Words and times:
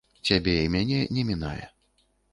Цябе 0.29 0.55
і 0.61 0.71
мяне 0.77 0.97
не 1.19 1.27
мінае. 1.31 1.65